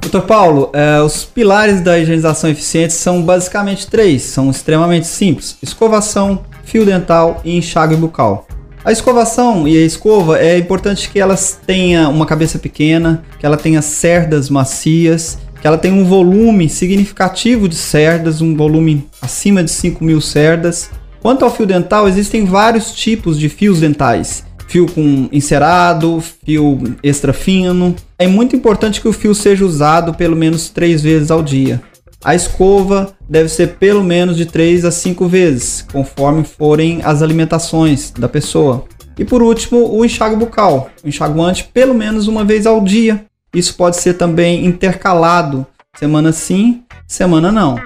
Dr. 0.00 0.22
Paulo, 0.22 0.70
eh, 0.72 1.00
os 1.00 1.24
pilares 1.24 1.80
da 1.80 1.98
higienização 1.98 2.50
eficiente 2.50 2.92
são 2.92 3.22
basicamente 3.22 3.86
três, 3.86 4.22
são 4.22 4.50
extremamente 4.50 5.06
simples: 5.06 5.56
escovação, 5.62 6.44
fio 6.64 6.84
dental 6.84 7.40
e 7.44 7.56
enxágue 7.56 7.94
bucal. 7.94 8.48
A 8.84 8.92
escovação 8.92 9.66
e 9.66 9.78
a 9.78 9.80
escova 9.80 10.38
é 10.38 10.58
importante 10.58 11.08
que 11.08 11.18
elas 11.18 11.58
tenha 11.66 12.06
uma 12.10 12.26
cabeça 12.26 12.58
pequena, 12.58 13.24
que 13.38 13.46
ela 13.46 13.56
tenha 13.56 13.80
cerdas 13.80 14.50
macias, 14.50 15.38
que 15.58 15.66
ela 15.66 15.78
tenha 15.78 15.94
um 15.94 16.04
volume 16.04 16.68
significativo 16.68 17.66
de 17.66 17.76
cerdas, 17.76 18.42
um 18.42 18.54
volume 18.54 19.08
acima 19.22 19.64
de 19.64 19.70
5 19.70 20.04
mil 20.04 20.20
cerdas. 20.20 20.90
Quanto 21.22 21.46
ao 21.46 21.50
fio 21.50 21.64
dental, 21.64 22.06
existem 22.06 22.44
vários 22.44 22.92
tipos 22.92 23.38
de 23.38 23.48
fios 23.48 23.80
dentais. 23.80 24.44
Fio 24.68 24.84
com 24.86 25.30
encerado, 25.32 26.22
fio 26.44 26.78
extra 27.02 27.32
fino. 27.32 27.96
É 28.18 28.26
muito 28.26 28.54
importante 28.54 29.00
que 29.00 29.08
o 29.08 29.14
fio 29.14 29.34
seja 29.34 29.64
usado 29.64 30.12
pelo 30.12 30.36
menos 30.36 30.68
três 30.68 31.00
vezes 31.00 31.30
ao 31.30 31.42
dia. 31.42 31.80
A 32.24 32.34
escova 32.34 33.14
deve 33.28 33.50
ser 33.50 33.76
pelo 33.76 34.02
menos 34.02 34.38
de 34.38 34.46
3 34.46 34.86
a 34.86 34.90
5 34.90 35.28
vezes, 35.28 35.86
conforme 35.92 36.42
forem 36.42 37.00
as 37.04 37.20
alimentações 37.20 38.10
da 38.10 38.26
pessoa. 38.26 38.86
E 39.18 39.26
por 39.26 39.42
último, 39.42 39.94
o 39.94 40.02
enxágue 40.02 40.34
bucal, 40.34 40.90
o 41.04 41.08
enxaguante 41.08 41.64
pelo 41.64 41.92
menos 41.92 42.26
uma 42.26 42.42
vez 42.42 42.66
ao 42.66 42.80
dia. 42.82 43.26
Isso 43.54 43.76
pode 43.76 43.96
ser 43.96 44.14
também 44.14 44.64
intercalado, 44.64 45.66
semana 45.96 46.32
sim, 46.32 46.82
semana 47.06 47.52
não. 47.52 47.76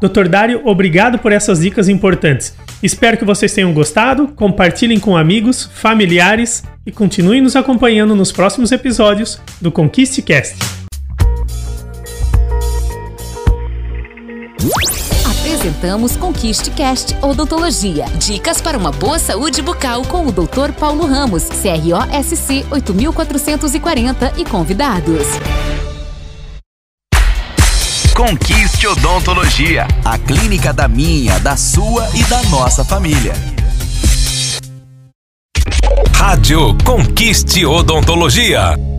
Dr. 0.00 0.28
Dário, 0.28 0.62
obrigado 0.64 1.18
por 1.18 1.32
essas 1.32 1.60
dicas 1.60 1.88
importantes. 1.88 2.54
Espero 2.80 3.16
que 3.16 3.24
vocês 3.24 3.52
tenham 3.52 3.72
gostado, 3.74 4.28
compartilhem 4.28 5.00
com 5.00 5.16
amigos, 5.16 5.68
familiares 5.74 6.62
e 6.86 6.92
continuem 6.92 7.40
nos 7.40 7.56
acompanhando 7.56 8.14
nos 8.14 8.30
próximos 8.30 8.70
episódios 8.70 9.40
do 9.60 9.72
Conquiste 9.72 10.22
Cast. 10.22 10.83
Apresentamos 15.64 16.14
Conquiste 16.14 16.70
Cast 16.72 17.16
Odontologia. 17.22 18.04
Dicas 18.18 18.60
para 18.60 18.76
uma 18.76 18.92
boa 18.92 19.18
saúde 19.18 19.62
bucal 19.62 20.02
com 20.02 20.26
o 20.26 20.30
Dr. 20.30 20.74
Paulo 20.78 21.06
Ramos, 21.06 21.44
CROSC 21.44 22.66
8440 22.70 24.34
e 24.36 24.44
convidados. 24.44 25.26
Conquiste 28.14 28.86
Odontologia, 28.86 29.88
a 30.04 30.18
clínica 30.18 30.70
da 30.70 30.86
minha, 30.86 31.40
da 31.40 31.56
sua 31.56 32.10
e 32.14 32.22
da 32.24 32.42
nossa 32.42 32.84
família. 32.84 33.32
Rádio 36.14 36.76
Conquiste 36.84 37.64
Odontologia. 37.64 38.93